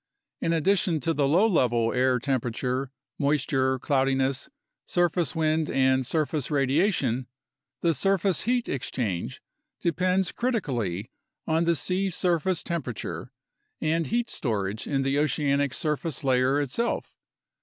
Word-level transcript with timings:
In 0.39 0.51
addition 0.51 0.99
to 1.01 1.13
the 1.13 1.27
low 1.27 1.45
level 1.45 1.93
air 1.93 2.17
tem 2.17 2.39
perature, 2.41 2.89
moisture, 3.19 3.77
cloudiness, 3.77 4.49
surface 4.87 5.35
wind, 5.35 5.69
and 5.69 6.03
surface 6.07 6.49
radiation, 6.49 7.27
the 7.81 7.93
surface 7.93 8.41
heat 8.45 8.67
exchange 8.67 9.43
depends 9.79 10.31
critically 10.31 11.11
on 11.45 11.65
the 11.65 11.75
sea 11.75 12.09
surface 12.09 12.63
temperature 12.63 13.31
and 13.79 14.07
heat 14.07 14.27
storage 14.27 14.87
in 14.87 15.03
the 15.03 15.19
oceanic 15.19 15.71
surface 15.71 16.23
layer 16.23 16.59
itself. 16.59 17.13